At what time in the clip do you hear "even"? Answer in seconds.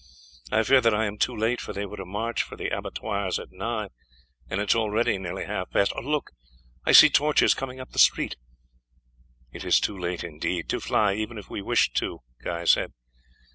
11.13-11.37